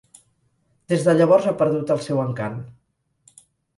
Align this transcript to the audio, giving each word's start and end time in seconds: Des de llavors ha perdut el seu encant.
Des 0.93 1.03
de 1.09 1.15
llavors 1.19 1.45
ha 1.51 1.55
perdut 1.59 1.93
el 1.97 2.03
seu 2.07 2.23
encant. 2.25 2.57